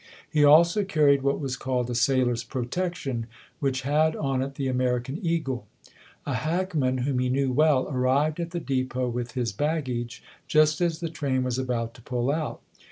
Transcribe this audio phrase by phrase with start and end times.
[0.27, 3.27] He also carried what was called a sailor's protection,
[3.59, 5.67] which had on it the American eagle.
[6.25, 11.01] A hackman, whom he knew well, arrived at the depot with his baggage just as
[11.01, 12.61] the train was about to pull out.